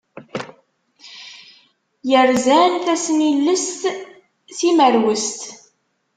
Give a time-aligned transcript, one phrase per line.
[2.11, 3.81] Yerzan tasnilest
[4.55, 5.39] timerwest.